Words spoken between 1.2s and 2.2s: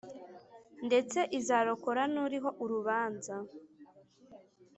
izarokora n